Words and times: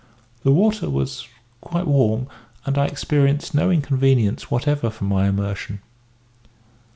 The 0.41 0.51
water 0.51 0.89
was 0.89 1.27
quite 1.61 1.85
warm, 1.85 2.25
and 2.65 2.75
I 2.75 2.87
experienced 2.87 3.53
no 3.53 3.69
inconvenience 3.69 4.49
whatever 4.49 4.89
from 4.89 5.09
my 5.09 5.27
immersion. 5.29 5.79